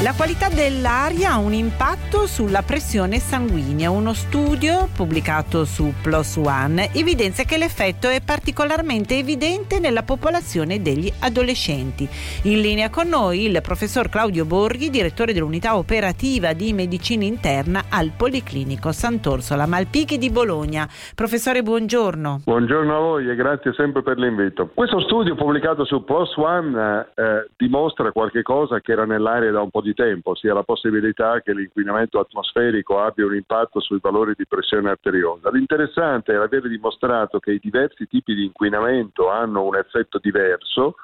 La 0.00 0.14
qualità 0.14 0.48
dell'aria 0.48 1.32
ha 1.32 1.38
un 1.38 1.52
impatto 1.52 2.28
sulla 2.28 2.62
pressione 2.62 3.18
sanguigna. 3.18 3.90
Uno 3.90 4.12
studio 4.12 4.86
pubblicato 4.94 5.64
su 5.64 5.92
PLOS 6.00 6.36
ONE 6.36 6.94
evidenzia 6.94 7.42
che 7.42 7.58
l'effetto 7.58 8.06
è 8.06 8.22
particolarmente 8.24 9.18
evidente 9.18 9.80
nella 9.80 10.04
popolazione 10.04 10.80
degli 10.80 11.10
adolescenti. 11.18 12.08
In 12.44 12.60
linea 12.60 12.90
con 12.90 13.08
noi 13.08 13.46
il 13.46 13.60
professor 13.60 14.08
Claudio 14.08 14.44
Borghi, 14.44 14.88
direttore 14.88 15.32
dell'unità 15.32 15.76
operativa 15.76 16.52
di 16.52 16.72
medicina 16.72 17.24
interna 17.24 17.86
al 17.88 18.12
Policlinico 18.16 18.92
Sant'Orsola 18.92 19.66
Malpighi 19.66 20.16
di 20.16 20.30
Bologna. 20.30 20.86
Professore, 21.16 21.64
buongiorno. 21.64 22.42
Buongiorno 22.44 22.96
a 22.96 23.00
voi 23.00 23.28
e 23.28 23.34
grazie 23.34 23.72
sempre 23.72 24.04
per 24.04 24.16
l'invito. 24.16 24.70
Questo 24.74 25.00
studio 25.00 25.34
pubblicato 25.34 25.84
su 25.84 26.04
PLOS 26.04 26.36
ONE 26.36 27.08
eh, 27.16 27.50
dimostra 27.56 28.12
qualche 28.12 28.42
cosa 28.42 28.78
che 28.78 28.92
era 28.92 29.04
nell'aria 29.04 29.50
da 29.50 29.60
un 29.60 29.70
po' 29.70 29.80
di 29.80 29.86
di 29.88 29.94
tempo, 29.94 30.34
sia 30.34 30.52
la 30.52 30.62
possibilità 30.62 31.40
che 31.40 31.54
l'inquinamento 31.54 32.18
atmosferico 32.18 33.00
abbia 33.00 33.26
un 33.26 33.34
impatto 33.34 33.80
sui 33.80 33.98
valori 34.00 34.34
di 34.36 34.46
pressione 34.46 34.90
arteriosa. 34.90 35.50
L'interessante 35.50 36.32
è 36.32 36.36
aver 36.36 36.68
dimostrato 36.68 37.38
che 37.38 37.52
i 37.52 37.60
diversi 37.60 38.06
tipi 38.06 38.34
di 38.34 38.44
inquinamento 38.44 39.30
hanno 39.30 39.64
un 39.64 39.76
effetto 39.76 40.18
diverso 40.18 40.96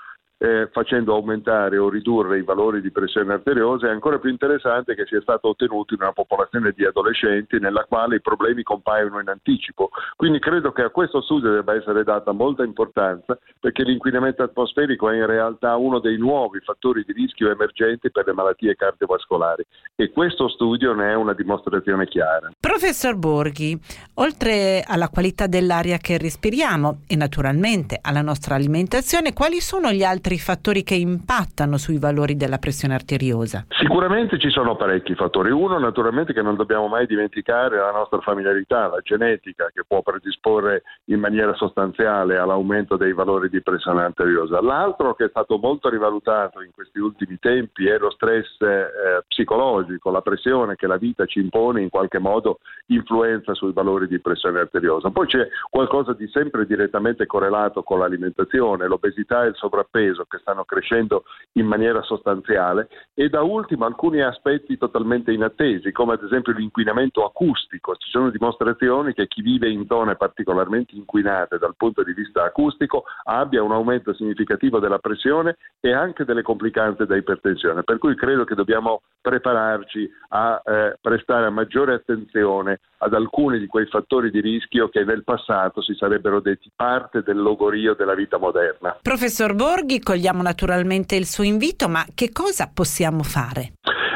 eh, 0.44 0.68
facendo 0.70 1.14
aumentare 1.14 1.78
o 1.78 1.88
ridurre 1.88 2.36
i 2.38 2.42
valori 2.42 2.82
di 2.82 2.90
pressione 2.90 3.32
arteriosa 3.32 3.86
è 3.86 3.90
ancora 3.90 4.18
più 4.18 4.28
interessante 4.28 4.94
che 4.94 5.06
sia 5.06 5.22
stato 5.22 5.48
ottenuto 5.48 5.94
in 5.94 6.02
una 6.02 6.12
popolazione 6.12 6.72
di 6.76 6.84
adolescenti 6.84 7.58
nella 7.58 7.84
quale 7.84 8.16
i 8.16 8.20
problemi 8.20 8.62
compaiono 8.62 9.20
in 9.20 9.28
anticipo. 9.28 9.88
Quindi 10.16 10.40
credo 10.40 10.72
che 10.72 10.82
a 10.82 10.90
questo 10.90 11.22
studio 11.22 11.50
debba 11.50 11.74
essere 11.74 12.04
data 12.04 12.32
molta 12.32 12.62
importanza 12.62 13.38
perché 13.58 13.84
l'inquinamento 13.84 14.42
atmosferico 14.42 15.08
è 15.08 15.16
in 15.16 15.24
realtà 15.24 15.76
uno 15.76 15.98
dei 15.98 16.18
nuovi 16.18 16.60
fattori 16.60 17.04
di 17.06 17.14
rischio 17.14 17.50
emergenti 17.50 18.10
per 18.10 18.26
le 18.26 18.34
malattie 18.34 18.76
cardiovascolari 18.76 19.64
e 19.96 20.10
questo 20.10 20.48
studio 20.48 20.92
ne 20.92 21.10
è 21.10 21.14
una 21.14 21.32
dimostrazione 21.32 22.06
chiara. 22.06 22.50
Professor 22.60 23.16
Borghi, 23.16 23.78
oltre 24.14 24.84
alla 24.86 25.08
qualità 25.08 25.46
dell'aria 25.46 25.96
che 25.96 26.18
respiriamo 26.18 27.00
e 27.06 27.16
naturalmente 27.16 27.98
alla 28.02 28.20
nostra 28.20 28.56
alimentazione, 28.56 29.32
quali 29.32 29.60
sono 29.60 29.90
gli 29.90 30.04
altri 30.04 30.32
altri 30.34 30.38
fattori 30.38 30.82
che 30.82 30.94
impattano 30.94 31.76
sui 31.78 31.98
valori 31.98 32.36
della 32.36 32.58
pressione 32.58 32.94
arteriosa? 32.94 33.66
Sicuramente 33.68 34.38
ci 34.38 34.50
sono 34.50 34.76
parecchi 34.76 35.14
fattori. 35.14 35.50
Uno, 35.50 35.78
naturalmente, 35.78 36.32
che 36.32 36.42
non 36.42 36.56
dobbiamo 36.56 36.88
mai 36.88 37.06
dimenticare 37.06 37.78
la 37.78 37.92
nostra 37.92 38.20
familiarità, 38.20 38.88
la 38.88 39.00
genetica, 39.02 39.70
che 39.72 39.84
può 39.86 40.02
predisporre 40.02 40.82
in 41.06 41.20
maniera 41.20 41.54
sostanziale 41.54 42.36
all'aumento 42.36 42.96
dei 42.96 43.12
valori 43.12 43.48
di 43.48 43.62
pressione 43.62 44.02
arteriosa. 44.02 44.60
L'altro, 44.60 45.14
che 45.14 45.26
è 45.26 45.28
stato 45.28 45.58
molto 45.58 45.88
rivalutato 45.88 46.62
in 46.62 46.70
questi 46.72 46.98
ultimi 46.98 47.38
tempi, 47.38 47.86
è 47.86 47.98
lo 47.98 48.10
stress 48.10 48.60
eh, 48.60 49.24
psicologico, 49.28 50.10
la 50.10 50.22
pressione 50.22 50.74
che 50.76 50.86
la 50.86 50.96
vita 50.96 51.26
ci 51.26 51.40
impone 51.40 51.82
in 51.82 51.90
qualche 51.90 52.18
modo 52.18 52.58
influenza 52.86 53.54
sui 53.54 53.72
valori 53.72 54.08
di 54.08 54.20
pressione 54.20 54.60
arteriosa. 54.60 55.10
Poi 55.10 55.26
c'è 55.26 55.48
qualcosa 55.70 56.12
di 56.12 56.28
sempre 56.28 56.66
direttamente 56.66 57.26
correlato 57.26 57.82
con 57.82 57.98
l'alimentazione, 57.98 58.86
l'obesità 58.86 59.44
e 59.44 59.48
il 59.48 59.54
sovrappeso 59.54 60.13
che 60.22 60.38
stanno 60.38 60.64
crescendo 60.64 61.24
in 61.52 61.66
maniera 61.66 62.00
sostanziale 62.02 62.88
e 63.14 63.28
da 63.28 63.42
ultimo 63.42 63.84
alcuni 63.84 64.22
aspetti 64.22 64.78
totalmente 64.78 65.32
inattesi, 65.32 65.90
come 65.90 66.14
ad 66.14 66.22
esempio 66.22 66.52
l'inquinamento 66.52 67.24
acustico. 67.24 67.96
Ci 67.96 68.08
sono 68.10 68.30
dimostrazioni 68.30 69.12
che 69.12 69.26
chi 69.26 69.42
vive 69.42 69.68
in 69.68 69.86
zone 69.86 70.14
particolarmente 70.16 70.94
inquinate 70.94 71.58
dal 71.58 71.74
punto 71.76 72.02
di 72.02 72.12
vista 72.12 72.44
acustico 72.44 73.04
abbia 73.24 73.62
un 73.62 73.72
aumento 73.72 74.14
significativo 74.14 74.78
della 74.78 74.98
pressione 74.98 75.56
e 75.80 75.92
anche 75.92 76.24
delle 76.24 76.42
complicanze 76.42 77.06
da 77.06 77.16
ipertensione. 77.16 77.82
Per 77.82 77.98
cui 77.98 78.14
credo 78.14 78.44
che 78.44 78.54
dobbiamo 78.54 79.02
prepararci 79.20 80.10
a 80.28 80.62
eh, 80.64 80.98
prestare 81.00 81.48
maggiore 81.50 81.94
attenzione 81.94 82.80
ad 82.98 83.14
alcuni 83.14 83.58
di 83.58 83.66
quei 83.66 83.86
fattori 83.86 84.30
di 84.30 84.40
rischio 84.40 84.88
che 84.88 85.04
nel 85.04 85.24
passato 85.24 85.82
si 85.82 85.94
sarebbero 85.94 86.40
detti 86.40 86.70
parte 86.74 87.22
del 87.22 87.38
logorio 87.38 87.94
della 87.94 88.14
vita 88.14 88.38
moderna. 88.38 88.98
Professor 89.02 89.54
Borghi, 89.54 90.00
cogliamo 90.04 90.42
naturalmente 90.42 91.16
il 91.16 91.26
suo 91.26 91.42
invito, 91.42 91.88
ma 91.88 92.04
che 92.14 92.30
cosa 92.30 92.70
possiamo 92.72 93.24
fare? 93.24 93.72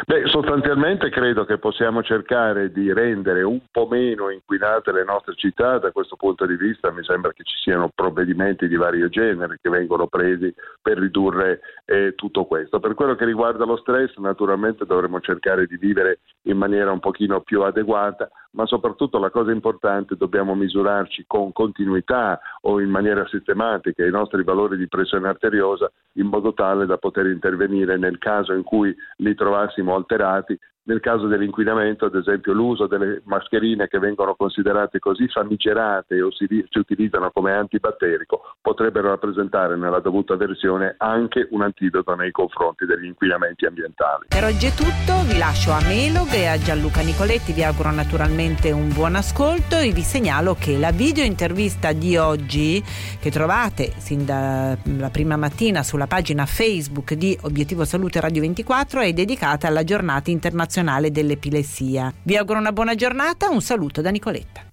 Beh, 0.08 0.26
sostanzialmente 0.28 1.10
credo 1.10 1.44
che 1.44 1.58
possiamo 1.58 2.02
cercare 2.02 2.72
di 2.72 2.90
rendere 2.94 3.42
un 3.42 3.60
po' 3.70 3.86
meno 3.86 4.30
inquinate 4.30 4.90
le 4.90 5.04
nostre 5.04 5.34
città, 5.34 5.76
da 5.78 5.90
questo 5.90 6.16
punto 6.16 6.46
di 6.46 6.56
vista 6.56 6.90
mi 6.90 7.04
sembra 7.04 7.30
che 7.32 7.42
ci 7.44 7.56
siano 7.60 7.90
provvedimenti 7.94 8.68
di 8.68 8.76
vario 8.76 9.10
genere 9.10 9.58
che 9.60 9.68
vengono 9.68 10.06
presi 10.06 10.50
per 10.80 10.96
ridurre 10.96 11.60
eh, 11.84 12.14
tutto 12.14 12.46
questo. 12.46 12.80
Per 12.80 12.94
quello 12.94 13.16
che 13.16 13.26
riguarda 13.26 13.66
lo 13.66 13.76
stress, 13.76 14.16
naturalmente 14.16 14.86
dovremmo 14.86 15.20
cercare 15.20 15.66
di 15.66 15.76
vivere 15.76 16.20
in 16.44 16.56
maniera 16.56 16.90
un 16.90 17.00
pochino 17.00 17.42
più 17.42 17.60
adeguata, 17.60 18.30
ma 18.50 18.66
soprattutto 18.66 19.18
la 19.18 19.30
cosa 19.30 19.52
importante 19.52 20.16
dobbiamo 20.16 20.54
misurarci 20.54 21.24
con 21.26 21.52
continuità 21.52 22.40
o 22.62 22.80
in 22.80 22.88
maniera 22.88 23.26
sistematica 23.28 24.04
i 24.04 24.10
nostri 24.10 24.42
valori 24.42 24.76
di 24.76 24.88
pressione 24.88 25.28
arteriosa 25.28 25.90
in 26.14 26.26
modo 26.26 26.54
tale 26.54 26.86
da 26.86 26.96
poter 26.96 27.26
intervenire 27.26 27.96
nel 27.98 28.18
caso 28.18 28.52
in 28.52 28.62
cui 28.62 28.94
li 29.16 29.34
trovassimo 29.34 29.94
alterati 29.94 30.58
nel 30.88 31.00
caso 31.00 31.26
dell'inquinamento, 31.26 32.06
ad 32.06 32.14
esempio, 32.14 32.54
l'uso 32.54 32.86
delle 32.86 33.20
mascherine 33.24 33.88
che 33.88 33.98
vengono 33.98 34.34
considerate 34.34 34.98
così 34.98 35.28
famigerate 35.28 36.20
o 36.22 36.32
si, 36.32 36.46
si, 36.48 36.78
utilizzano 36.78 37.30
come 37.30 37.52
antibatterico 37.52 38.56
potrebbero 38.62 39.08
rappresentare 39.10 39.76
nella 39.76 40.00
dovuta 40.00 40.34
versione 40.36 40.94
anche 40.96 41.46
un 41.50 41.60
antidoto 41.60 42.14
nei 42.14 42.30
confronti 42.30 42.86
degli 42.86 43.04
inquinamenti 43.04 43.66
ambientali. 43.66 44.26
Per 44.28 44.42
oggi 44.44 44.66
è 44.66 44.70
tutto, 44.70 45.24
vi 45.26 45.36
lascio 45.36 45.72
a 45.72 45.80
Melog 45.82 46.32
e 46.32 46.46
a 46.46 46.56
Gianluca 46.56 47.02
Nicoletti, 47.02 47.52
vi 47.52 47.64
auguro 47.64 47.90
naturalmente 47.90 48.70
un 48.70 48.90
buon 48.90 49.14
ascolto 49.14 49.76
e 49.76 49.92
vi 49.92 50.02
segnalo 50.02 50.56
che 50.58 50.78
la 50.78 50.90
video 50.90 51.24
intervista 51.24 51.92
di 51.92 52.16
oggi 52.16 52.82
che 53.20 53.30
trovate 53.30 53.92
sin 53.98 54.24
dalla 54.24 55.10
prima 55.10 55.36
mattina 55.36 55.82
sulla 55.82 56.06
pagina 56.06 56.46
Facebook 56.46 57.12
di 57.12 57.36
Obiettivo 57.42 57.84
Salute 57.84 58.20
Radio 58.20 58.40
24 58.40 59.00
è 59.00 59.12
dedicata 59.12 59.66
alla 59.66 59.84
giornata 59.84 60.30
internazionale 60.30 60.76
dell'epilessia. 61.10 62.12
Vi 62.22 62.36
auguro 62.36 62.58
una 62.58 62.72
buona 62.72 62.94
giornata, 62.94 63.48
un 63.48 63.60
saluto 63.60 64.00
da 64.00 64.10
Nicoletta. 64.10 64.67